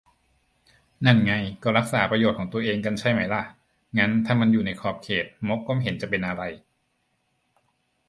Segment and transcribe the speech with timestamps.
[1.05, 3.43] นั่นไง ก็รักษาประโยชน์ตัวเองกันใช่ไหมล่ะ
[3.97, 6.43] งั้นถ้ามันอยู่ในขอบเขต ม็อบก็ไม่เห็นจะเป็นอะไร